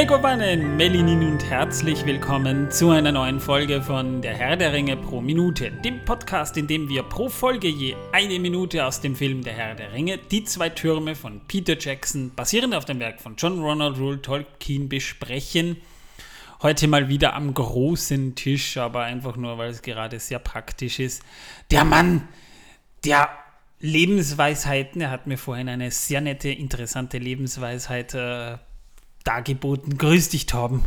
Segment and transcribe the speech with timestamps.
[0.00, 5.20] Megobanen, Melinin und herzlich willkommen zu einer neuen Folge von Der Herr der Ringe pro
[5.20, 9.52] Minute, dem Podcast, in dem wir pro Folge je eine Minute aus dem Film Der
[9.52, 13.60] Herr der Ringe, die zwei Türme von Peter Jackson, basierend auf dem Werk von John
[13.60, 15.76] Ronald Rule Tolkien, besprechen.
[16.62, 21.22] Heute mal wieder am großen Tisch, aber einfach nur, weil es gerade sehr praktisch ist.
[21.70, 22.26] Der Mann,
[23.04, 23.28] der
[23.80, 28.56] Lebensweisheiten, er hat mir vorhin eine sehr nette, interessante Lebensweisheit äh,
[29.24, 29.98] dargeboten.
[29.98, 30.84] Grüß dich, Torben.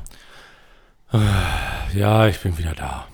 [1.93, 3.05] Ja, ich bin wieder da.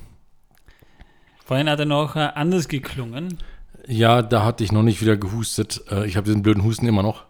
[1.45, 3.39] Vorhin hat er noch äh, anders geklungen.
[3.87, 5.81] Ja, da hatte ich noch nicht wieder gehustet.
[5.89, 7.23] Äh, ich habe diesen blöden Husten immer noch.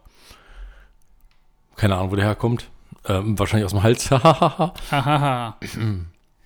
[1.77, 2.69] Keine Ahnung, wo der herkommt.
[3.07, 4.09] Ähm, wahrscheinlich aus dem Hals.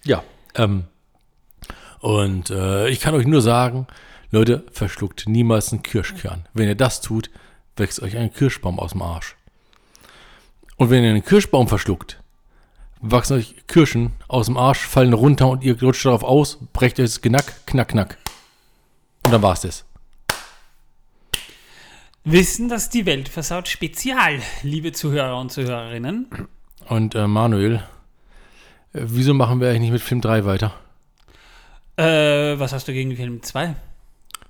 [0.05, 0.21] Ja.
[0.55, 0.83] Ähm,
[1.99, 3.87] und äh, ich kann euch nur sagen,
[4.31, 6.45] Leute, verschluckt niemals einen Kirschkern.
[6.53, 7.29] Wenn ihr das tut,
[7.77, 9.37] wächst euch ein Kirschbaum aus dem Arsch.
[10.83, 12.21] Und wenn ihr einen Kirschbaum verschluckt,
[12.99, 17.05] wachsen euch Kirschen aus dem Arsch, fallen runter und ihr rutscht darauf aus, brecht euch
[17.05, 18.17] das Knack, knack, knack.
[19.25, 19.85] Und dann war's das.
[22.25, 26.27] Wissen, dass die Welt versaut Spezial, liebe Zuhörer und Zuhörerinnen.
[26.89, 27.75] Und äh, Manuel,
[28.91, 30.73] äh, wieso machen wir eigentlich nicht mit Film 3 weiter?
[31.95, 33.73] Äh, was hast du gegen Film 2?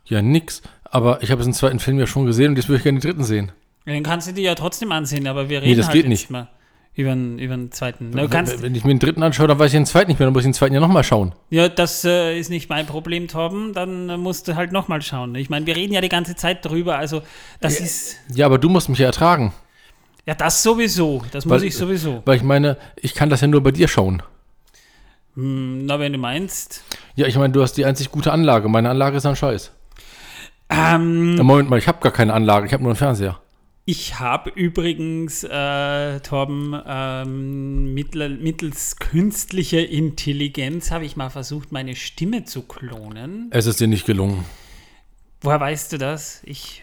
[0.05, 0.63] Ja, nix.
[0.83, 3.07] Aber ich habe den zweiten Film ja schon gesehen und jetzt würde ich gerne den
[3.07, 3.51] dritten sehen.
[3.85, 6.29] Den kannst du dir ja trotzdem ansehen, aber wir reden Nee, das halt geht nicht.
[6.29, 6.47] mal
[6.95, 8.11] über den, über den zweiten.
[8.13, 10.27] Na, Wenn, wenn ich mir den dritten anschaue, dann weiß ich den zweiten nicht mehr,
[10.27, 11.33] dann muss ich den zweiten ja nochmal schauen.
[11.49, 13.73] ja, das äh, ist nicht mein Problem, Torben.
[13.73, 15.35] Dann äh, musst du halt nochmal schauen.
[15.35, 16.97] Ich meine, wir reden ja die ganze Zeit drüber.
[16.97, 17.21] Also,
[17.61, 17.85] das Ja.
[17.85, 18.15] ist.
[18.33, 19.53] Ja, aber du musst mich ja ertragen.
[20.25, 21.23] Ja, das sowieso.
[21.31, 22.21] Das muss Weil- ich sowieso.
[22.25, 24.21] Weil ich meine, ich kann das ja nur bei dir schauen.
[25.35, 26.83] Hm, na, wenn du meinst.
[27.15, 28.69] Ja, ich meine, du hast die einzig gute Anlage.
[28.69, 29.71] Meine Anlage ist ein Scheiß.
[30.69, 33.39] Ähm, Moment mal, ich habe gar keine Anlage, ich habe nur einen Fernseher.
[33.85, 42.45] Ich habe übrigens, äh, Torben, ähm, mittels künstlicher Intelligenz habe ich mal versucht, meine Stimme
[42.45, 43.49] zu klonen.
[43.51, 44.45] Es ist dir nicht gelungen.
[45.41, 46.41] Woher weißt du das?
[46.45, 46.81] Ich,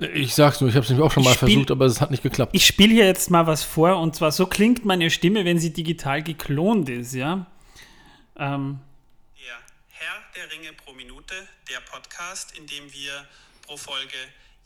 [0.00, 2.10] Ich sag's nur, ich habe es nämlich auch schon mal spiel- versucht, aber es hat
[2.10, 2.50] nicht geklappt.
[2.52, 5.72] ich spiele hier jetzt mal was vor und zwar so klingt meine Stimme, wenn sie
[5.72, 7.46] digital geklont ist, ja.
[8.36, 8.80] Ähm,
[9.38, 9.54] Der
[9.90, 11.34] Herr der Ringe pro Minute,
[11.70, 13.24] der Podcast, in dem wir
[13.62, 14.16] pro Folge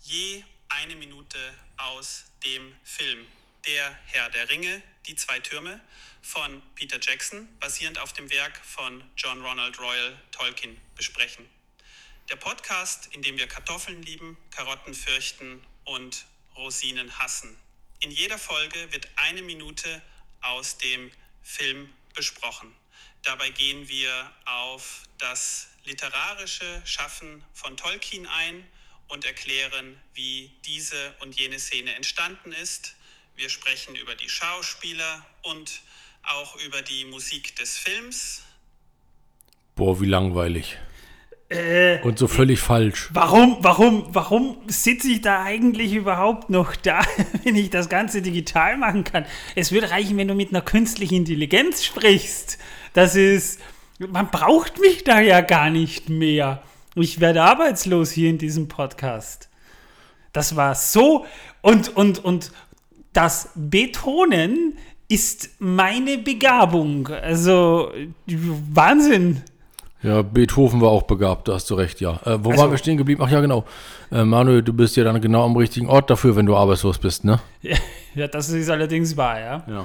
[0.03, 1.39] je eine Minute
[1.77, 3.27] aus dem Film
[3.67, 5.81] Der Herr der Ringe, die zwei Türme
[6.23, 11.49] von Peter Jackson, basierend auf dem Werk von John Ronald Royal Tolkien, besprechen.
[12.29, 16.27] Der Podcast, in dem wir Kartoffeln lieben, Karotten fürchten und
[16.57, 17.59] Rosinen hassen.
[18.01, 20.03] In jeder Folge wird eine Minute
[20.43, 21.11] aus dem
[21.43, 22.75] Film besprochen.
[23.23, 28.67] Dabei gehen wir auf das literarische Schaffen von Tolkien ein
[29.09, 32.95] und erklären, wie diese und jene Szene entstanden ist.
[33.37, 35.81] Wir sprechen über die Schauspieler und
[36.25, 38.43] auch über die Musik des Films.
[39.77, 40.77] Boah, wie langweilig.
[41.49, 43.09] äh, Und so völlig falsch.
[43.13, 47.01] warum, warum, warum sitze ich da eigentlich überhaupt noch da,
[47.45, 49.25] wenn ich das Ganze digital machen kann?
[49.55, 52.59] Es würde reichen, wenn du mit einer künstlichen Intelligenz sprichst.
[52.93, 53.61] Das ist,
[53.99, 56.63] man braucht mich da ja gar nicht mehr.
[57.03, 59.49] Ich werde arbeitslos hier in diesem Podcast.
[60.33, 61.25] Das war so
[61.63, 62.53] und und und
[63.13, 64.77] das Betonen
[65.09, 67.09] ist meine Begabung.
[67.09, 67.91] Also
[68.27, 69.43] Wahnsinn.
[70.03, 72.21] Ja, Beethoven war auch begabt, da hast du recht, ja.
[72.25, 73.21] Äh, wo Also- waren wir stehen geblieben?
[73.25, 73.65] Ach ja, genau.
[74.13, 77.25] Äh, Manuel, du bist ja dann genau am richtigen Ort dafür, wenn du arbeitslos bist,
[77.25, 77.41] ne?
[78.15, 79.63] Ja, das ist allerdings wahr, ja.
[79.69, 79.85] Ja.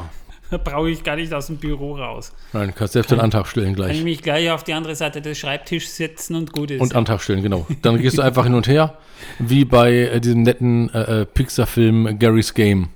[0.54, 2.32] Da brauche ich gar nicht aus dem Büro raus.
[2.54, 4.04] Nein, kannst selbst den Antrag stellen Kann ich gleich.
[4.04, 6.80] mich gleich auf die andere Seite des Schreibtischs setzen und gut ist.
[6.80, 7.66] Und Antrag stellen, genau.
[7.82, 8.98] Dann gehst du einfach hin und her,
[9.40, 12.90] wie bei äh, diesem netten äh, äh, Pixar-Film Gary's Game.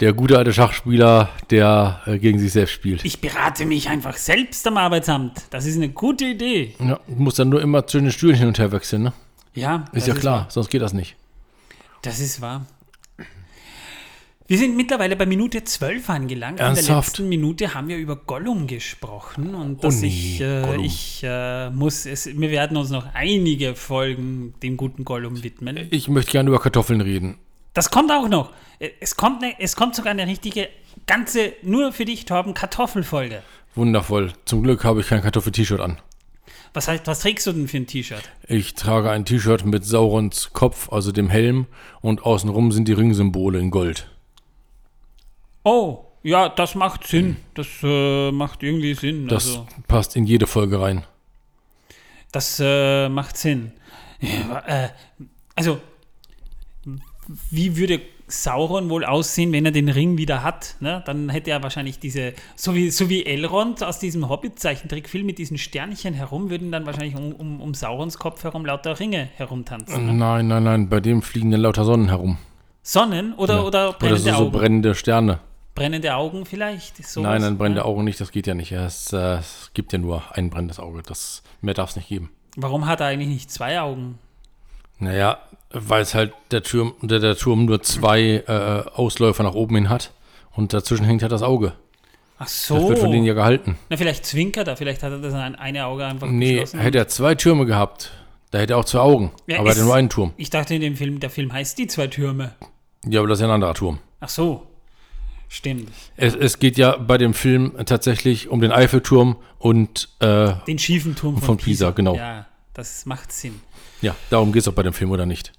[0.00, 3.04] Der gute alte Schachspieler, der äh, gegen sich selbst spielt.
[3.04, 5.42] ich berate mich einfach selbst am Arbeitsamt.
[5.50, 6.74] Das ist eine gute Idee.
[6.78, 9.12] Ja, du musst dann nur immer zwischen den Stühlen hin und her wechseln, ne?
[9.54, 10.46] Ja, Ist ja klar, Wahr.
[10.50, 11.16] sonst geht das nicht.
[12.02, 12.66] Das ist wahr.
[14.50, 16.54] Wir sind mittlerweile bei Minute 12 angelangt.
[16.54, 17.10] In der Ernsthaft?
[17.10, 20.84] letzten Minute haben wir über Gollum gesprochen und Oh dass nee, ich, äh, Gollum.
[20.84, 25.86] ich äh, muss es, wir werden uns noch einige Folgen dem guten Gollum widmen.
[25.92, 27.38] Ich möchte gerne über Kartoffeln reden.
[27.74, 28.50] Das kommt auch noch.
[28.98, 30.68] Es kommt, ne, es kommt sogar eine richtige,
[31.06, 33.44] ganze, nur für dich, Torben, Kartoffelfolge.
[33.76, 34.32] Wundervoll.
[34.46, 35.98] Zum Glück habe ich kein Kartoffel-T-Shirt an.
[36.74, 38.28] Was, heißt, was trägst du denn für ein T-Shirt?
[38.48, 41.66] Ich trage ein T-Shirt mit Saurons Kopf, also dem Helm,
[42.00, 44.08] und außenrum sind die Ringsymbole in Gold.
[45.62, 47.36] Oh, ja, das macht Sinn.
[47.54, 49.28] Das äh, macht irgendwie Sinn.
[49.28, 51.04] Das also, passt in jede Folge rein.
[52.32, 53.72] das äh, macht Sinn.
[54.20, 54.88] Ja, äh,
[55.56, 55.80] also,
[57.50, 60.76] wie würde Sauron wohl aussehen, wenn er den Ring wieder hat.
[60.80, 61.02] Ne?
[61.04, 65.58] Dann hätte er wahrscheinlich diese, so wie, so wie Elrond aus diesem Hobbit-Zeichentrickfilm mit diesen
[65.58, 70.06] Sternchen herum, würden dann wahrscheinlich um, um, um Saurons Kopf herum lauter Ringe herumtanzen.
[70.06, 70.12] Ne?
[70.14, 72.38] Nein, nein, nein, bei dem fliegen dann lauter Sonnen herum.
[72.82, 73.62] Sonnen oder, Ja.
[73.62, 74.52] oder Oder brennende so, so Augen?
[74.52, 75.40] brennende Sterne.
[75.74, 76.96] Brennende Augen vielleicht?
[76.96, 77.86] Sowas, nein, nein, brennende ne?
[77.86, 78.72] Augen nicht, das geht ja nicht.
[78.72, 81.02] Es, äh, es gibt ja nur ein brennendes Auge.
[81.06, 82.30] Das, mehr darf es nicht geben.
[82.56, 84.18] Warum hat er eigentlich nicht zwei Augen?
[84.98, 85.38] Naja,
[85.70, 89.88] weil es halt der Turm, der, der Turm nur zwei äh, Ausläufer nach oben hin
[89.88, 90.12] hat
[90.52, 91.72] und dazwischen hängt halt das Auge.
[92.38, 92.88] Ach Das so.
[92.88, 93.78] wird von denen ja gehalten.
[93.88, 97.08] Na, vielleicht zwinkert er, vielleicht hat er das ein, eine Auge einfach Nee, hätte er
[97.08, 98.12] zwei Türme gehabt,
[98.50, 99.30] da hätte er auch zwei Augen.
[99.46, 100.32] Ja, aber er hätte nur einen Turm.
[100.36, 102.52] Ich dachte in dem Film, der Film heißt die zwei Türme.
[103.06, 103.98] Ja, aber das ist ja ein anderer Turm.
[104.20, 104.66] Ach so.
[105.52, 105.90] Stimmt.
[106.16, 111.16] Es, es geht ja bei dem Film tatsächlich um den Eiffelturm und äh, Den schiefen
[111.16, 112.14] Turm von, Von Pisa, genau.
[112.14, 113.60] Ja, das macht Sinn.
[114.00, 115.52] ja, darum geht es auch bei dem Film, oder nicht?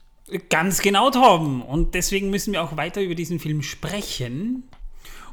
[0.50, 1.62] Ganz genau, Torben.
[1.62, 4.64] Und deswegen müssen wir auch weiter über diesen Film sprechen.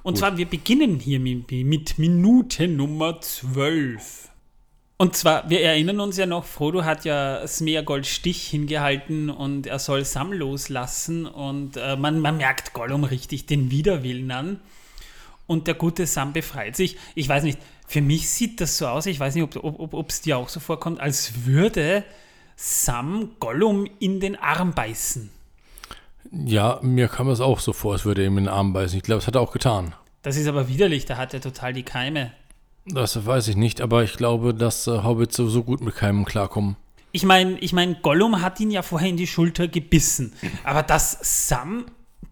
[0.03, 4.28] Und zwar, wir beginnen hier mit, mit Minute Nummer 12.
[5.01, 9.79] Und zwar, wir erinnern uns ja noch, Frodo hat ja Smeagol Stich hingehalten und er
[9.79, 14.61] soll Sam loslassen und äh, man, man merkt Gollum richtig den Widerwillen an.
[15.47, 16.97] Und der gute Sam befreit sich.
[17.15, 19.95] Ich weiß nicht, für mich sieht das so aus, ich weiß nicht, ob es ob,
[19.95, 22.03] ob's dir auch so vorkommt, als würde
[22.57, 25.31] Sam Gollum in den Arm beißen.
[26.33, 28.97] Ja, mir kam es auch so vor, als würde er ihm in den Arm beißen.
[28.97, 29.95] Ich glaube, das hat er auch getan.
[30.23, 32.33] Das ist aber widerlich, da hat er total die Keime.
[32.91, 36.77] Das weiß ich nicht, aber ich glaube, dass äh, Hobbits so, gut mit Keimen klarkommen.
[37.13, 40.33] Ich meine, ich mein, Gollum hat ihn ja vorher in die Schulter gebissen.
[40.65, 41.19] Aber dass
[41.49, 41.87] Sam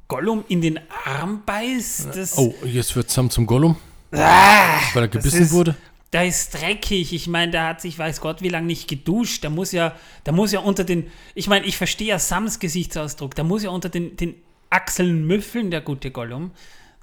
[0.09, 3.77] Gollum in den Arm beißt, das, Oh, jetzt wird Sam zum Gollum,
[4.13, 5.75] Ah, weil er gebissen ist, wurde.
[6.11, 7.13] Da ist dreckig.
[7.13, 9.43] Ich meine, der hat sich, weiß Gott, wie lange nicht geduscht.
[9.43, 9.95] Der muss ja,
[10.25, 13.35] der muss ja unter den, ich meine, ich verstehe ja Sams Gesichtsausdruck.
[13.35, 14.35] Der muss ja unter den, den
[14.71, 16.53] Achseln müffeln, der gute Gollum.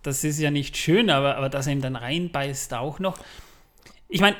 [0.04, 3.18] Das ist ja nicht schön, aber, aber dass er ihm dann reinbeißt auch noch.
[4.10, 4.36] Ich meine,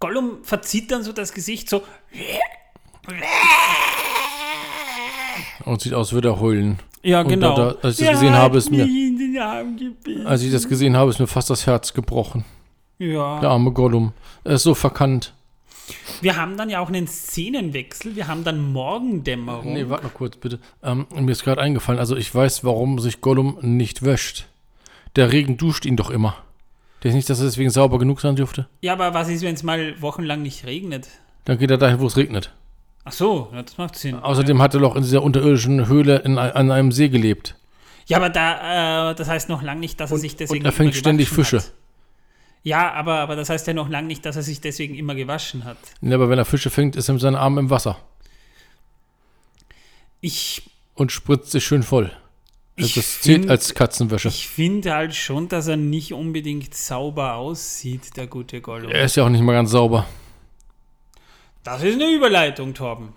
[0.00, 1.82] Gollum verzieht dann so das Gesicht so.
[5.64, 6.78] Und sieht aus, würde er heulen.
[7.02, 7.54] Ja, genau.
[7.56, 10.26] da- da- als ich gesehen habe, ist mir-.
[10.26, 12.44] Als ich das gesehen habe, ist mir fast das Herz gebrochen.
[12.98, 13.40] Ja.
[13.40, 14.12] Der arme Gollum.
[14.44, 15.32] Er ist so verkannt.
[16.20, 18.16] Wir haben dann ja auch einen Szenenwechsel.
[18.16, 19.72] Wir haben dann Morgendämmerung.
[19.72, 20.58] Nee, warte noch kurz, bitte.
[20.82, 24.46] Ähm, mir ist gerade eingefallen, also ich weiß, warum sich Gollum nicht wäscht.
[25.16, 26.36] Der Regen duscht ihn doch immer.
[27.02, 28.68] Der ist nicht, dass er deswegen sauber genug sein dürfte.
[28.80, 31.08] Ja, aber was ist, wenn es mal wochenlang nicht regnet?
[31.44, 32.52] Dann geht er dahin, wo es regnet.
[33.04, 34.16] Ach so, ja, das macht Sinn.
[34.16, 37.54] Außerdem hat er doch in dieser unterirdischen Höhle in, an einem See gelebt.
[38.06, 40.72] Ja, aber da, äh, das heißt noch lange nicht, dass er sich deswegen und er
[40.72, 41.58] fängt ständig Fische.
[41.58, 41.72] Hat.
[42.64, 45.64] Ja, aber, aber das heißt ja noch lange nicht, dass er sich deswegen immer gewaschen
[45.64, 45.78] hat.
[46.00, 47.98] Ja, aber wenn er Fische fängt, ist ihm sein Arm im Wasser
[50.20, 52.10] Ich, und spritzt sich schön voll.
[52.80, 54.28] Ich das zählt find- als Katzenwäsche.
[54.28, 58.90] ich finde halt schon, dass er nicht unbedingt sauber aussieht, der gute Gollum.
[58.90, 60.06] Er ist ja auch nicht mal ganz sauber.
[61.64, 63.12] Das ist eine Überleitung, Torben.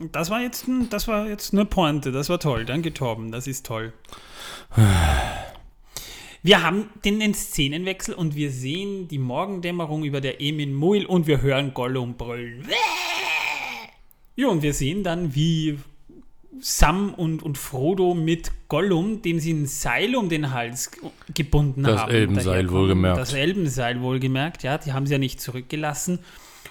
[0.00, 2.12] Und Das war jetzt, ein, das war jetzt eine Pointe.
[2.12, 2.64] Das war toll.
[2.64, 3.32] Danke, Torben.
[3.32, 3.92] Das ist toll.
[6.42, 11.26] Wir haben den, den Szenenwechsel und wir sehen die Morgendämmerung über der Emin Muil und
[11.26, 12.66] wir hören Gollum brüllen.
[14.36, 15.78] Ja, und wir sehen dann, wie
[16.60, 20.90] Sam und, und Frodo mit Gollum, dem sie ein Seil um den Hals
[21.34, 22.10] gebunden Das haben.
[22.12, 22.80] Elbenseil daherkommen.
[22.80, 23.18] wohlgemerkt.
[23.18, 24.78] Das Elbenseil wohlgemerkt, ja.
[24.78, 26.18] Die haben sie ja nicht zurückgelassen.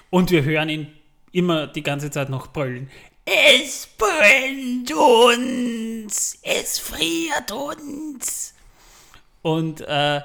[0.09, 0.87] Und wir hören ihn
[1.31, 2.89] immer die ganze Zeit noch brüllen.
[3.25, 6.39] Es brennt uns!
[6.43, 8.53] Es friert uns!
[9.41, 10.21] Und äh,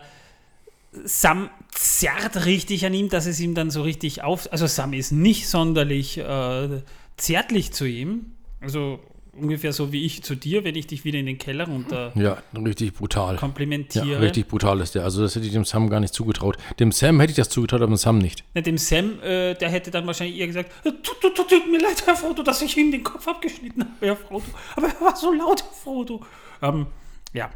[1.05, 4.53] Sam zerrt richtig an ihm, dass es ihm dann so richtig auf.
[4.53, 6.83] Also Sam ist nicht sonderlich äh,
[7.17, 8.33] zärtlich zu ihm.
[8.61, 9.01] Also
[9.35, 12.43] ungefähr so wie ich zu dir, wenn ich dich wieder in den Keller runter Ja,
[12.55, 13.35] richtig brutal.
[13.35, 14.21] Ja, komplimentiere.
[14.21, 15.05] richtig brutal ist der.
[15.05, 16.57] Also das hätte ich dem Sam gar nicht zugetraut.
[16.79, 18.45] Dem Sam hätte ich das zugetraut, aber dem Sam nicht.
[18.55, 21.71] Na, dem Sam, äh, der hätte dann wahrscheinlich eher gesagt, "Äh, tut, tut, tut, tut
[21.71, 24.45] mir leid, Herr Frodo, dass ich ihm den Kopf abgeschnitten habe, Herr Frodo.
[24.77, 26.21] Aber er war so laut, Herr Frodo.
[26.61, 26.87] Ähm,
[27.33, 27.51] ja.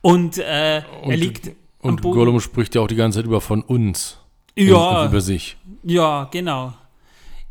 [0.00, 2.14] Und, äh, er Und- liegt am Und Boden.
[2.18, 4.18] Gollum spricht ja auch die ganze Zeit über von uns.
[4.56, 5.06] Ja.
[5.06, 5.56] Über sich.
[5.82, 6.74] Ja, genau.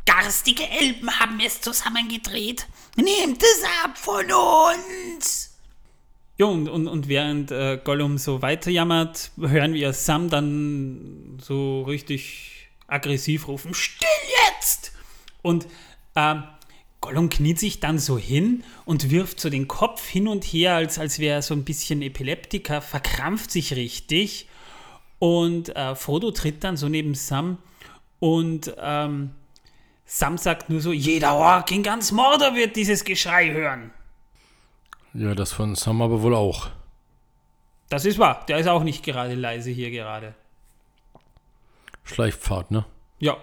[0.06, 2.66] Garstige Elben haben es zusammengedreht.
[2.96, 5.50] Nehmt es ab von uns!
[6.36, 12.68] Ja, und, und, und während äh, Gollum so weiterjammert, hören wir Sam dann so richtig
[12.88, 14.08] aggressiv rufen, still
[14.48, 14.92] jetzt!
[15.42, 15.66] Und
[16.16, 16.42] ähm,
[17.00, 20.98] Gollum kniet sich dann so hin und wirft so den Kopf hin und her, als,
[20.98, 24.48] als wäre er so ein bisschen Epileptiker, verkrampft sich richtig.
[25.18, 27.58] Und äh, Frodo tritt dann so neben Sam
[28.18, 29.30] und ähm,
[30.06, 33.90] Sam sagt nur so, jeder Ork in ganz Mordor wird dieses Geschrei hören.
[35.14, 36.70] Ja, das von Sam aber wohl auch.
[37.88, 38.44] Das ist wahr.
[38.48, 40.34] Der ist auch nicht gerade leise hier gerade.
[42.02, 42.84] Schleichpfad, ne?
[43.18, 43.36] Ja.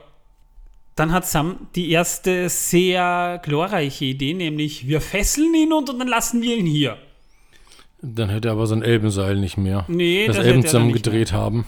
[0.95, 6.07] Dann hat Sam die erste sehr glorreiche Idee, nämlich wir fesseln ihn und, und dann
[6.07, 6.97] lassen wir ihn hier.
[8.01, 9.85] Dann hätte er aber sein Elbenseil nicht mehr.
[9.87, 11.65] Nee, das das hätte Elben dann zusammen nicht gedreht haben.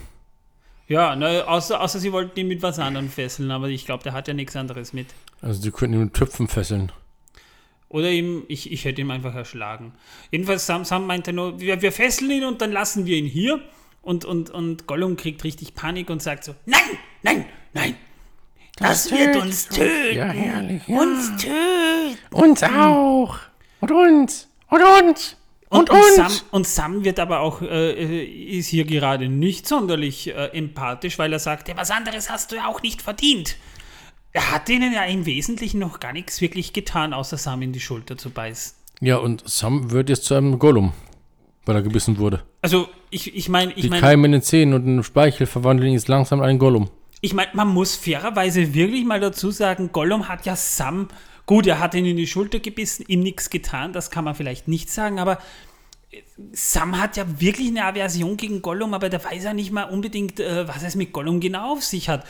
[0.86, 4.12] Ja, ne, außer, außer sie wollten ihn mit was anderem fesseln, aber ich glaube, der
[4.12, 5.06] hat ja nichts anderes mit.
[5.40, 6.92] Also die könnten ihn mit Töpfen fesseln.
[7.88, 9.92] Oder ihm, ich, ich hätte ihn einfach erschlagen.
[10.30, 13.60] Jedenfalls, Sam, Sam meinte nur, wir, wir fesseln ihn und dann lassen wir ihn hier.
[14.02, 16.80] Und, und, und Gollum kriegt richtig Panik und sagt so, Nein,
[17.22, 17.96] nein, nein.
[18.76, 20.16] Das, wird uns töten.
[20.16, 20.82] Ja, herrlich.
[20.86, 21.00] Ja.
[21.00, 22.18] Uns töten.
[22.32, 23.38] Uns auch.
[23.80, 24.48] Und uns.
[24.68, 25.36] Und uns.
[25.70, 26.14] Und, Und, und.
[26.14, 31.32] Sam, und Sam wird aber auch, äh, ist hier gerade nicht sonderlich äh, empathisch, weil
[31.32, 33.56] er sagt, ja, was anderes hast du ja auch nicht verdient.
[34.32, 37.80] Er hat ihnen ja im Wesentlichen noch gar nichts wirklich getan, außer Sam in die
[37.80, 38.74] Schulter zu beißen.
[39.00, 40.92] Ja, und Sam wird jetzt zu einem Gollum,
[41.66, 42.42] weil er gebissen wurde.
[42.62, 45.88] Also, ich, ich meine, ich Die meine, Keime in den Zähnen und den Speichel verwandeln
[45.88, 46.90] ihn jetzt langsam in einen Gollum.
[47.20, 51.08] ich mein, man muss fairerweise wirklich mal dazu sagen, Gollum hat ja Sam,
[51.46, 54.68] gut, er hat ihn in die Schulter gebissen, ihm nichts getan, das kann man vielleicht
[54.68, 55.38] nicht sagen, aber
[56.10, 56.22] äh,
[56.52, 60.40] Sam hat ja wirklich eine Aversion gegen Gollum, aber der weiß ja nicht mal unbedingt,
[60.40, 62.26] äh, was es mit Gollum genau auf sich hat.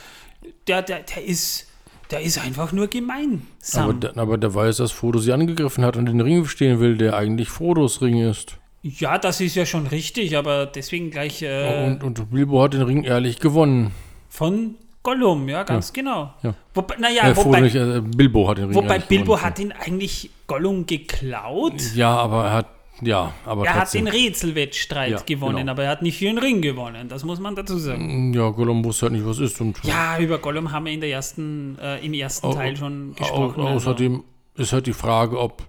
[0.67, 1.69] Der, der, der ist,
[2.11, 3.85] der ist einfach nur gemein, Sam.
[3.85, 6.97] Aber, der, aber der weiß, dass Frodo sie angegriffen hat und den Ring stehen will,
[6.97, 8.59] der eigentlich Frodos Ring ist.
[8.83, 12.83] ja, das ist ja schon richtig, aber deswegen gleich äh, Und, und Bilbo hat den
[12.83, 13.93] Ring ehrlich gewonnen.
[14.29, 16.33] von Gollum, ja, ganz genau.
[16.43, 16.55] Ja.
[16.75, 20.87] Wobei, naja, äh, wobei, nicht, äh, Bilbo hat Ring wobei Bilbo hat ihn eigentlich Gollum
[20.87, 21.75] geklaut.
[21.95, 22.67] Ja, aber er hat,
[23.03, 24.07] ja, aber Er hat trotzdem.
[24.07, 25.73] den Rätselwettstreit Ja, gewonnen, genau.
[25.73, 27.09] aber er hat nicht für den Ring gewonnen.
[27.09, 28.33] Das muss man dazu sagen.
[28.33, 29.61] Ja, Gollum wusste halt nicht, was ist.
[29.61, 33.15] Und Ja, über Gollum haben wir in der ersten, äh, im ersten Au- Teil schon
[33.15, 33.61] gesprochen.
[33.61, 33.91] also.
[33.91, 34.25] außerdem
[34.57, 35.63] ist halt die Frage, ob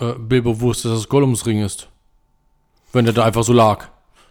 [0.00, 1.88] äh, Bilbo wusste, dass es Gollums Ring ist.
[2.92, 3.88] Wenn der da einfach so lag.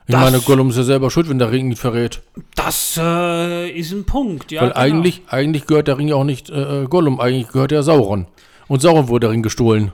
[0.07, 2.21] Ich Das- meine, Gollum ist ja selber schuld, wenn der Ring ihn verrät.
[2.55, 4.61] das äh, ist ein Punkt, ja.
[4.61, 4.79] Weil genau.
[4.79, 8.27] eigentlich, eigentlich gehört der Ring ja auch nicht äh, äh, Gollum, eigentlich gehört der Sauron.
[8.67, 9.91] Und Sauron wurde der Ring gestohlen.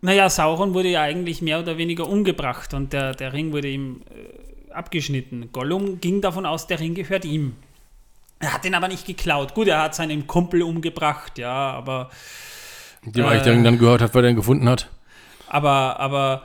[0.00, 4.02] Naja, Sauron wurde ja eigentlich mehr oder weniger umgebracht und der, der Ring wurde ihm
[4.10, 5.50] äh, abgeschnitten.
[5.52, 7.56] Gollum ging davon aus, der Ring gehört ihm.
[8.38, 9.54] Er hat ihn aber nicht geklaut.
[9.54, 12.10] Gut, er hat seinen Kumpel umgebracht, ja, aber
[13.04, 14.88] Dem eigentlich der Ring dann gehört hat, weil er ihn gefunden hat.
[15.48, 16.42] Aber, aber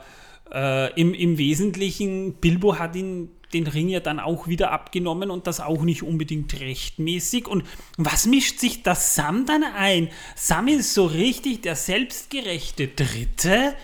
[0.52, 5.46] äh, im, im Wesentlichen, Bilbo hat ihn den Ring ja dann auch wieder abgenommen und
[5.46, 7.48] das auch nicht unbedingt rechtmäßig.
[7.48, 7.64] Und
[7.96, 10.08] was mischt sich das Sam dann ein?
[10.36, 13.74] Sam ist so richtig der selbstgerechte Dritte.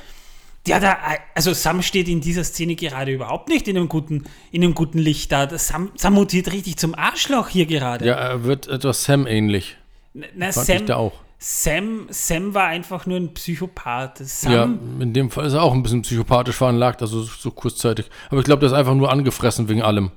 [0.67, 0.99] Der da,
[1.35, 4.99] also Sam steht in dieser Szene gerade überhaupt nicht in einem guten, in einem guten
[4.99, 5.49] Licht da.
[5.59, 8.07] Sam, Sam mutiert richtig zum Arschloch hier gerade.
[8.07, 9.77] Ja, er wird etwas Sam ähnlich.
[10.13, 11.13] Na, Fand Sam, ich da auch.
[11.41, 14.19] Sam, Sam war einfach nur ein Psychopath.
[14.19, 18.07] Sam, Ja, in dem Fall ist er auch ein bisschen psychopathisch veranlagt, also so kurzzeitig.
[18.29, 20.11] Aber ich glaube, der ist einfach nur angefressen wegen allem.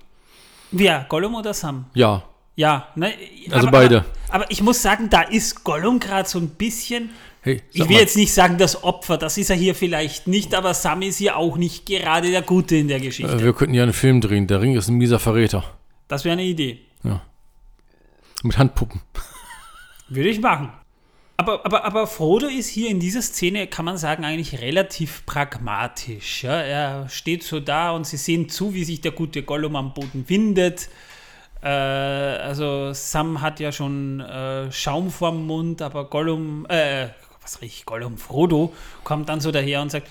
[0.72, 1.06] wer?
[1.10, 1.86] Gollum oder Sam?
[1.94, 2.24] Ja,
[2.56, 3.14] Ja, ne?
[3.52, 3.98] Also aber, beide.
[4.30, 7.12] Aber, aber ich muss sagen, da ist Gollum gerade so ein bisschen.
[7.42, 10.56] hey, Ich will mal, jetzt nicht sagen, das Opfer, das ist er hier vielleicht nicht,
[10.56, 13.32] aber Sam ist hier auch nicht gerade der Gute in der Geschichte.
[13.32, 14.48] äh, wir könnten ja einen Film drehen.
[14.48, 15.64] Der Ring ist ein mieser Verräter.
[16.08, 16.80] Das wäre eine Idee.
[18.44, 19.02] Mit Handpuppen.
[20.10, 20.72] Würde ich machen.
[21.42, 26.44] Aber, aber, aber Frodo ist hier in dieser Szene, kann man sagen, eigentlich relativ pragmatisch.
[26.44, 26.62] Ja?
[26.62, 30.30] Er steht so da und sie sehen zu, wie sich der gute Gollum am Boden
[30.30, 30.88] windet.
[31.64, 37.08] Äh, also Sam hat ja schon äh, Schaum vorm Mund, aber Gollum, äh,
[37.42, 38.20] was riecht Gollum?
[38.20, 38.72] Frodo
[39.04, 40.08] kommt dann so daher und sagt,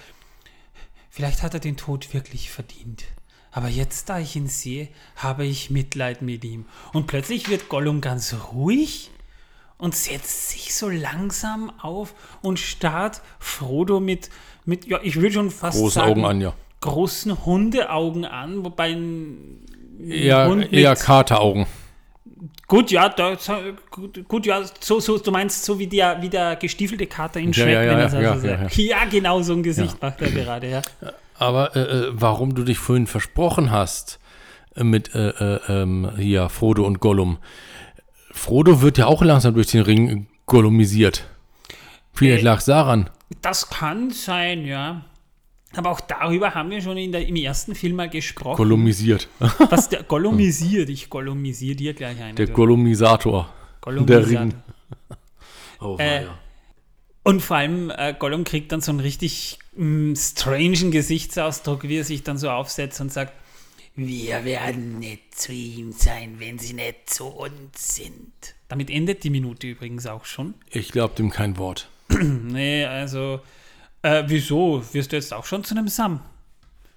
[1.10, 3.04] vielleicht hat er den Tod wirklich verdient.
[3.52, 6.64] Aber jetzt, da ich ihn sehe, habe ich Mitleid mit ihm.
[6.92, 9.12] Und plötzlich wird Gollum ganz ruhig
[9.80, 14.30] und setzt sich so langsam auf und starrt Frodo mit,
[14.64, 16.52] mit ja, ich würde schon fast Große sagen, Augen an, ja.
[16.80, 19.60] großen Hundeaugen an, wobei ein
[20.08, 21.66] Eher, Hund eher Kateraugen.
[22.66, 23.36] Gut, ja, da,
[23.90, 27.52] gut, gut, ja, so, so, du meinst so wie der, wie der gestiefelte Kater in
[27.52, 28.68] Ja, Shrek, ja, ja, wenn er ja, so ja.
[28.70, 30.82] Ja, genau so ein Gesicht macht er gerade, ja.
[31.36, 34.20] Aber äh, äh, warum du dich vorhin versprochen hast
[34.76, 37.38] äh, mit äh, äh, ähm, hier Frodo und Gollum.
[38.32, 41.26] Frodo wird ja auch langsam durch den Ring gollumisiert.
[42.12, 43.10] Vielleicht Äh, lag es daran.
[43.42, 45.04] Das kann sein, ja.
[45.76, 48.56] Aber auch darüber haben wir schon in der, im ersten Film mal gesprochen.
[48.56, 49.28] Gollumisiert.
[49.70, 50.88] was der Gollumisiert.
[50.88, 52.34] Ich gollumisiere dir gleich eine.
[52.34, 52.48] Der.
[52.48, 53.52] Gollumisator.
[53.86, 54.54] Der Ring.
[55.80, 56.24] Oh, Äh,
[57.22, 62.04] Und vor allem, äh, Gollum kriegt dann so einen richtig mh, strangen Gesichtsausdruck, wie er
[62.04, 63.32] sich dann so aufsetzt und sagt,
[63.96, 68.32] Wir werden nicht zu ihm sein, wenn sie nicht zu uns sind.
[68.68, 70.54] damit endet die Minute übrigens auch schon.
[70.70, 71.88] Ich glaube dem kein Wort.
[72.08, 73.40] Nee, also
[74.02, 74.82] Äh, wieso?
[74.92, 76.20] Wirst du jetzt auch schon zu einem Sam?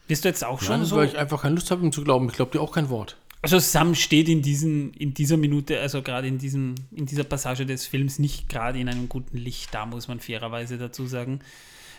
[0.07, 0.95] Wirst du jetzt auch schon Nein, so?
[0.97, 2.27] weil ich einfach keine Lust habe, ihm zu glauben.
[2.29, 3.17] Ich glaube dir auch kein Wort.
[3.41, 7.65] Also Sam steht in, diesen, in dieser Minute, also gerade in, diesem, in dieser Passage
[7.65, 11.39] des Films nicht gerade in einem guten Licht da, muss man fairerweise dazu sagen.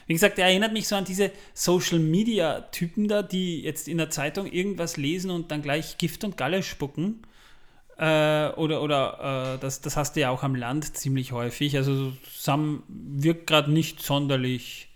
[0.07, 4.47] Wie gesagt, er erinnert mich so an diese Social-Media-Typen da, die jetzt in der Zeitung
[4.51, 7.23] irgendwas lesen und dann gleich Gift und Galle spucken.
[7.97, 11.77] Äh, oder oder äh, das, das hast du ja auch am Land ziemlich häufig.
[11.77, 14.89] Also Sam wirkt gerade nicht sonderlich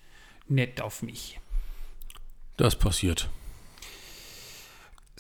[0.48, 1.40] nett auf mich.
[2.56, 3.28] Das passiert.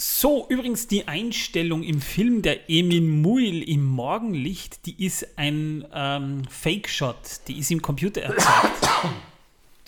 [0.00, 6.42] So, übrigens die Einstellung im Film der Emin Muil im Morgenlicht, die ist ein ähm,
[6.48, 7.16] Fake-Shot,
[7.48, 8.88] die ist im Computer erzeugt.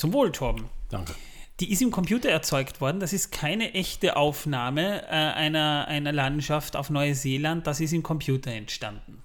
[0.01, 0.65] Zum Wohl, Torben.
[0.89, 1.15] Danke.
[1.61, 6.75] Die ist im Computer erzeugt worden, das ist keine echte Aufnahme äh, einer, einer Landschaft
[6.75, 9.23] auf Neuseeland, das ist im Computer entstanden.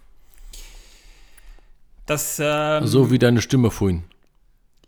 [2.06, 4.04] Das, ähm, So wie deine Stimme vorhin.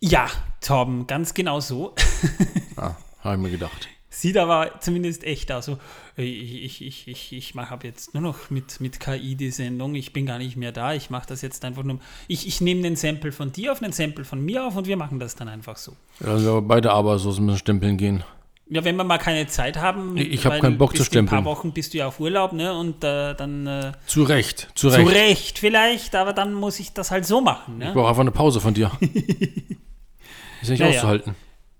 [0.01, 0.27] ja,
[0.59, 1.95] Torben, ganz genau so.
[2.75, 3.87] Ah, habe ich mir gedacht.
[4.19, 5.65] Sieht aber zumindest echt aus.
[5.65, 5.77] So,
[6.15, 9.93] ich ich, ich, ich, ich mache ab jetzt nur noch mit, mit KI die Sendung.
[9.93, 10.93] Ich bin gar nicht mehr da.
[10.95, 11.99] Ich mache das jetzt einfach nur.
[12.27, 14.97] Ich, ich nehme den Sample von dir auf, einen Sample von mir auf und wir
[14.97, 15.93] machen das dann einfach so.
[16.25, 18.23] Also wir beide Arbeitslos müssen stempeln gehen.
[18.69, 20.17] Ja, wenn wir mal keine Zeit haben.
[20.17, 21.43] Ich- ich hab weil keinen Bock zu In ein stempeln.
[21.43, 22.73] paar Wochen bist du ja auf Urlaub, ne?
[22.75, 23.67] Und äh, dann.
[23.67, 25.11] Äh, Zu Recht, zu zu Recht.
[25.11, 27.93] Recht vielleicht, aber dann muss ich das halt so machen, Ich ne?
[27.93, 28.91] brauche einfach eine Pause von dir.
[30.61, 30.95] Ist nicht Ja, ja.
[30.95, 31.35] auszuhalten.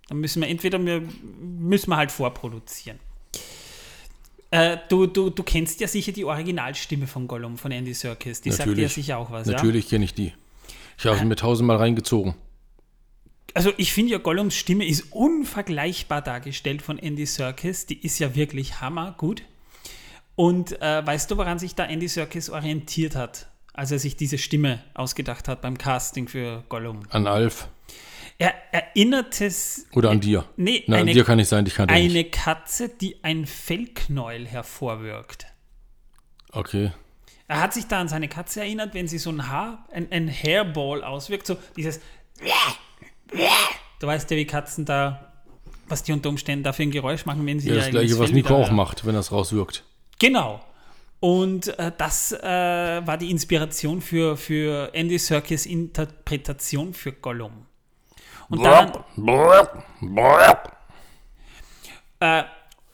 [0.10, 1.04] Dann müssen wir entweder wir,
[1.40, 3.00] müssen wir halt vorproduzieren.
[4.50, 8.42] Äh, du, du, du kennst ja sicher die Originalstimme von Gollum, von Andy Serkis.
[8.42, 8.94] Die sagt dir ja Natürlich.
[8.94, 9.54] sicher auch was, ja?
[9.54, 10.34] Natürlich kenne ich die.
[10.98, 12.36] Ich habe sie mir tausendmal reingezogen.
[13.54, 17.86] Also ich finde ja, Gollums Stimme ist unvergleichbar dargestellt von Andy Serkis.
[17.86, 19.44] Die ist ja wirklich hammergut.
[20.36, 24.38] Und äh, weißt du, woran sich da Andy Serkis orientiert hat, als er sich diese
[24.38, 27.02] Stimme ausgedacht hat beim Casting für Gollum?
[27.10, 27.68] An Alf
[28.40, 30.46] Er erinnert es oder an dir.
[30.58, 32.32] Nee, Nein, eine- an dir kann ich sein, dich kann ich eine nicht.
[32.34, 35.48] Katze, die ein Fellknäuel hervorwirkt.
[36.52, 36.92] Okay.
[37.48, 40.30] Er hat sich da an seine Katze erinnert, wenn sie so ein Haar, ein, ein
[40.30, 42.00] Hairball auswirkt, so dieses.
[44.00, 45.34] Du weißt ja, wie Katzen da,
[45.88, 48.32] was die unter Umständen da für ein Geräusch machen, wenn sie Ja, das gleiche, was
[48.32, 49.84] Nico auch macht, wenn das rauswirkt.
[50.20, 50.64] Genau.
[51.20, 57.66] Und äh, das äh, war die Inspiration für, für Andy Serkis Interpretation für Gollum.
[58.50, 58.92] Und daran,
[62.20, 62.44] äh,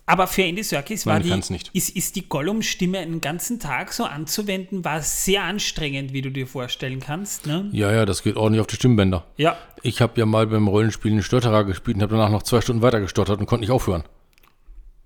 [0.06, 1.60] aber für Andy Serkis war Nein, die.
[1.78, 6.46] Ist, ist die Gollum-Stimme einen ganzen Tag so anzuwenden, war sehr anstrengend, wie du dir
[6.46, 7.46] vorstellen kannst.
[7.46, 7.70] Ne?
[7.72, 9.26] Ja, ja, das geht ordentlich auf die Stimmbänder.
[9.38, 12.60] Ja, Ich habe ja mal beim Rollenspielen einen Stotterer gespielt und habe danach noch zwei
[12.60, 14.04] Stunden weiter gestottert und konnte nicht aufhören.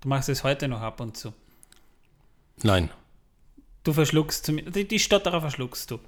[0.00, 1.32] du machst es heute noch ab und zu.
[2.62, 2.90] Nein,
[3.84, 5.98] Du verschluckst, die, Stotterer verschluckst du.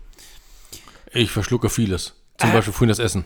[1.13, 2.15] ich verschlucke vieles.
[2.37, 2.55] Zum Äh.
[2.55, 3.25] Beispiel vorhin das Essen.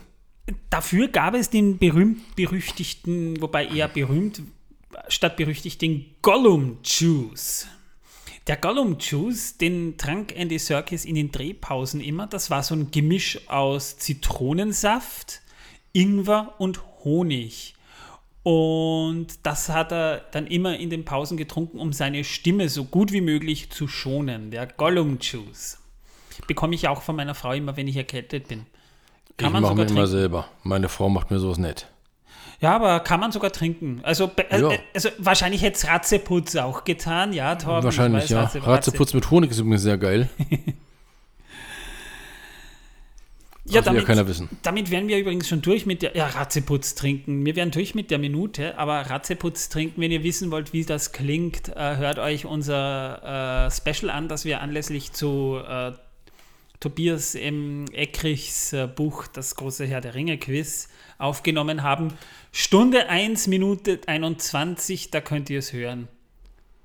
[0.69, 4.41] Dafür gab es den berühmt-berüchtigten, wobei eher berühmt
[5.07, 7.67] statt berüchtigt, den Gollum Juice.
[8.47, 12.27] Der Gollum Juice, den trank Andy Serkis in den Drehpausen immer.
[12.27, 15.41] Das war so ein Gemisch aus Zitronensaft,
[15.93, 17.73] Ingwer und Honig.
[18.43, 23.11] Und das hat er dann immer in den Pausen getrunken, um seine Stimme so gut
[23.11, 24.51] wie möglich zu schonen.
[24.51, 25.79] Der Gollum Juice.
[26.45, 28.67] Bekomme ich auch von meiner Frau immer, wenn ich erkältet bin.
[29.37, 30.07] Kann ich man mache mir immer trinken.
[30.07, 30.47] selber.
[30.63, 31.87] Meine Frau macht mir sowas nett.
[32.61, 33.99] Ja, aber kann man sogar trinken.
[34.03, 34.69] Also, äh, Ja.
[34.93, 37.79] also wahrscheinlich hätte es Ratzeputz auch getan, ja, Torben.
[37.79, 38.43] ich Wahrscheinlich, weiß, ja.
[38.43, 40.29] Ratze- Ratze- Ratzeputz mit Honig ist übrigens sehr geil.
[43.67, 44.47] Ja, will ja damit, keiner wissen.
[44.61, 46.15] damit wären wir übrigens schon durch mit der.
[46.15, 47.43] Ja, Ratzeputz trinken.
[47.47, 51.13] Wir wären durch mit der Minute, aber Ratzeputz trinken, wenn ihr wissen wollt, wie das
[51.13, 55.93] klingt, äh, hört euch unser äh, Special an, das wir anlässlich zu äh,
[56.79, 57.85] Tobias M.
[57.91, 62.13] Eckrichs äh, Buch Das große Herr der Ringe Quiz aufgenommen haben.
[62.51, 66.07] Stunde 1, Minute 21, da könnt ihr es hören.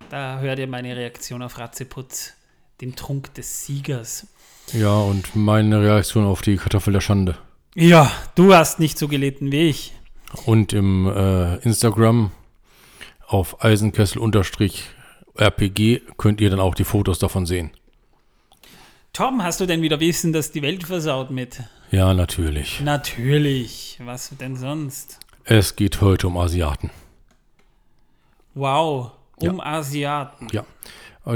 [0.08, 2.32] Da hört ihr meine Reaktion auf Ratzeputz,
[2.80, 4.26] den Trunk des Siegers.
[4.72, 7.36] Ja, und meine Reaktion auf die Kartoffel der Schande.
[7.74, 9.92] Ja, du hast nicht so gelitten wie ich.
[10.44, 12.32] Und im äh, Instagram
[13.26, 17.72] auf Eisenkessel-RPG könnt ihr dann auch die Fotos davon sehen.
[19.12, 21.62] Torben, hast du denn wieder Wissen, dass die Welt versaut mit?
[21.90, 22.80] Ja, natürlich.
[22.80, 23.98] Natürlich.
[24.04, 25.18] Was denn sonst?
[25.44, 26.90] Es geht heute um Asiaten.
[28.54, 29.10] Wow.
[29.36, 30.46] Um Asiaten.
[30.52, 30.64] Ja.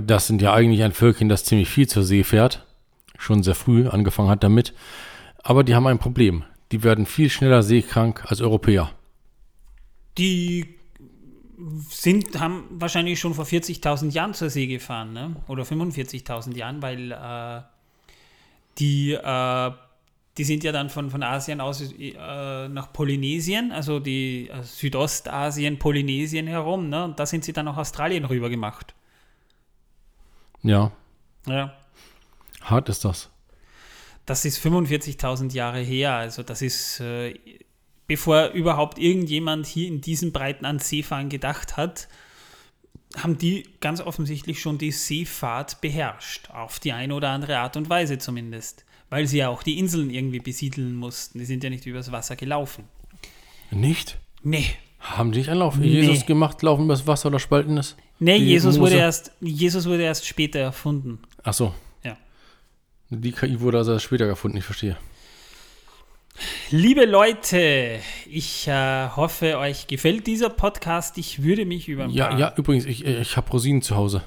[0.00, 2.64] Das sind ja eigentlich ein Völkchen, das ziemlich viel zur See fährt.
[3.18, 4.72] Schon sehr früh angefangen hat damit.
[5.42, 6.44] Aber die haben ein Problem.
[6.72, 8.90] Die werden viel schneller seekrank als Europäer.
[10.16, 10.76] Die
[11.88, 15.36] sind, haben wahrscheinlich schon vor 40.000 Jahren zur See gefahren, ne?
[15.48, 17.62] Oder 45.000 Jahren, weil äh,
[18.78, 19.72] die äh,
[20.36, 25.78] die sind ja dann von, von Asien aus äh, nach Polynesien, also die äh, Südostasien,
[25.78, 27.04] Polynesien herum, ne?
[27.04, 28.94] Und da sind sie dann nach Australien rüber gemacht.
[30.62, 30.90] Ja,
[31.46, 31.74] Ja.
[32.62, 33.30] hart ist das.
[34.26, 37.38] Das ist 45.000 Jahre her, also das ist, äh,
[38.06, 42.08] bevor überhaupt irgendjemand hier in diesem Breiten an Seefahren gedacht hat,
[43.16, 47.88] haben die ganz offensichtlich schon die Seefahrt beherrscht, auf die eine oder andere Art und
[47.88, 51.38] Weise zumindest, weil sie ja auch die Inseln irgendwie besiedeln mussten.
[51.38, 52.84] Die sind ja nicht übers Wasser gelaufen.
[53.70, 54.18] Nicht?
[54.42, 54.66] Nee.
[54.98, 55.86] Haben die nicht Anlauf Nee.
[55.86, 57.96] Jesus gemacht, laufen übers Wasser oder spalten es?
[58.18, 61.18] Nee, Jesus wurde, erst, Jesus wurde erst später erfunden.
[61.42, 61.74] Ach so.
[62.02, 62.16] Ja.
[63.10, 64.96] Die KI wurde also erst später gefunden, ich verstehe.
[66.70, 71.16] Liebe Leute, ich äh, hoffe, euch gefällt dieser Podcast.
[71.18, 74.22] Ich würde mich über ein Ja, paar ja, übrigens, ich, ich habe Rosinen zu Hause.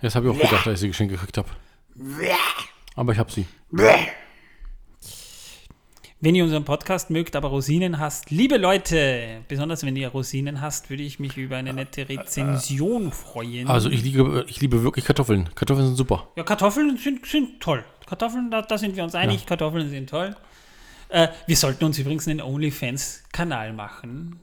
[0.00, 1.48] Das habe ich auch gedacht, als ich sie geschenkt gekriegt habe.
[2.94, 3.46] Aber ich habe sie.
[6.24, 10.88] Wenn ihr unseren Podcast mögt, aber Rosinen hasst, liebe Leute, besonders wenn ihr Rosinen hasst,
[10.88, 13.68] würde ich mich über eine nette Rezension freuen.
[13.68, 15.50] Also ich liebe, ich liebe wirklich Kartoffeln.
[15.54, 16.28] Kartoffeln sind super.
[16.36, 17.84] ja, Kartoffeln sind, sind toll.
[18.06, 20.34] Kartoffeln, da, da sind wir uns einig, Kartoffeln sind toll.
[21.10, 24.40] Äh, wir sollten uns übrigens einen OnlyFans-Kanal machen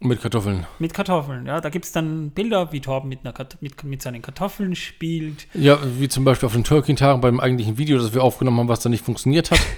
[0.00, 0.66] Mit Kartoffeln.
[0.80, 1.46] mit Kartoffeln.
[1.46, 5.46] Ja, da gibt es dann Bilder, wie Torben mit, einer mit, mit seinen Kartoffeln spielt.
[5.54, 8.80] Ja, wie zum Beispiel auf den Tolkien-Tagen beim eigentlichen Video, das wir aufgenommen haben, was
[8.80, 9.60] da nicht funktioniert hat.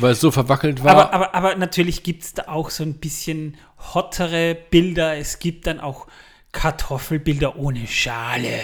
[0.00, 0.92] Weil es so verwackelt war.
[0.92, 3.56] Aber, aber, aber natürlich gibt es da auch so ein bisschen
[3.94, 5.16] hottere Bilder.
[5.16, 6.06] Es gibt dann auch
[6.52, 8.60] Kartoffelbilder ohne Schale.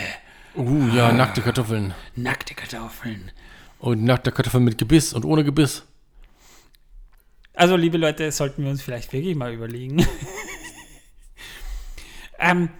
[0.56, 1.94] uh, ja, nackte Kartoffeln.
[2.16, 3.30] Nackte Kartoffeln.
[3.78, 5.84] Und nackte Kartoffeln mit Gebiss und ohne Gebiss.
[7.54, 10.06] Also, liebe Leute, sollten wir uns vielleicht wirklich mal überlegen.
[12.38, 12.70] ähm,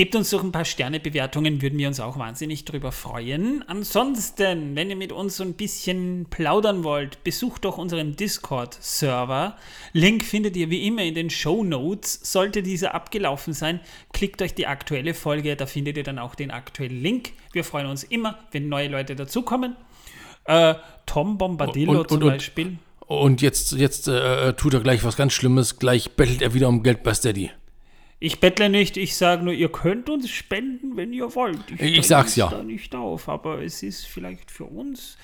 [0.00, 3.62] gebt uns doch ein paar Sternebewertungen, würden wir uns auch wahnsinnig drüber freuen.
[3.68, 9.58] Ansonsten, wenn ihr mit uns so ein bisschen plaudern wollt, besucht doch unseren Discord-Server.
[9.92, 12.18] Link findet ihr wie immer in den Show Notes.
[12.22, 13.80] Sollte dieser abgelaufen sein,
[14.14, 17.32] klickt euch die aktuelle Folge, da findet ihr dann auch den aktuellen Link.
[17.52, 19.76] Wir freuen uns immer, wenn neue Leute dazukommen.
[20.46, 22.78] Äh, Tom Bombadillo Und- und- zum und- Beispiel.
[23.06, 25.78] Und jetzt, jetzt äh, tut er gleich was ganz Schlimmes.
[25.78, 27.50] Gleich bettelt er wieder um Geld bei Steady.
[28.20, 31.70] Ich bettle nicht, ich sage nur, ihr könnt uns spenden, wenn ihr wollt.
[31.70, 32.48] Ich dränge sag's es ja.
[32.48, 35.16] Da nicht auf, aber es ist vielleicht für uns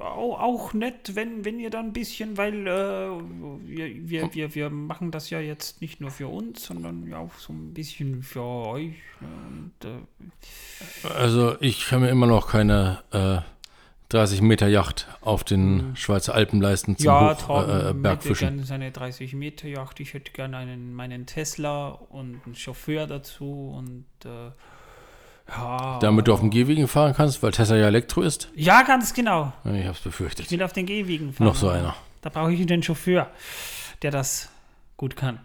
[0.00, 3.10] auch, auch nett, wenn, wenn ihr dann ein bisschen, weil äh,
[3.64, 7.34] wir, wir, wir, wir machen das ja jetzt nicht nur für uns, sondern ja auch
[7.38, 8.94] so ein bisschen für euch.
[9.20, 9.28] Ne?
[9.48, 13.38] Und, äh, Also ich kann mir immer noch keine äh,
[14.10, 17.94] 30 Meter Yacht auf den Schweizer Alpen leisten zum ja, Hoch, Torben äh, äh, hätte
[17.94, 18.48] Bergfischen.
[18.48, 20.00] gerne seine 30 Meter Yacht.
[20.00, 24.50] Ich hätte gerne einen, meinen Tesla und einen Chauffeur dazu und äh,
[25.50, 25.98] ja.
[26.00, 28.50] Damit du auf dem Gehwegen fahren kannst, weil Tesla ja Elektro ist.
[28.54, 29.52] Ja, ganz genau.
[29.64, 30.50] Ich hab's Ich befürchtet.
[30.50, 31.46] will auf den Gehwegen fahren.
[31.46, 31.94] Noch so einer.
[32.20, 33.30] Da brauche ich den Chauffeur,
[34.02, 34.48] der das
[34.96, 35.40] gut kann.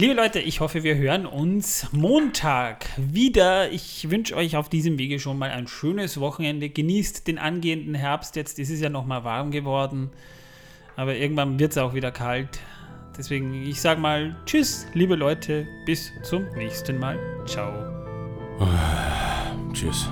[0.00, 3.70] Liebe Leute, ich hoffe, wir hören uns Montag wieder.
[3.70, 6.70] Ich wünsche euch auf diesem Wege schon mal ein schönes Wochenende.
[6.70, 8.34] Genießt den angehenden Herbst.
[8.34, 10.08] Jetzt ist es ja noch mal warm geworden.
[10.96, 12.60] Aber irgendwann wird es auch wieder kalt.
[13.18, 15.68] Deswegen, ich sage mal Tschüss, liebe Leute.
[15.84, 17.18] Bis zum nächsten Mal.
[17.44, 17.70] Ciao.
[19.74, 20.08] Tschüss.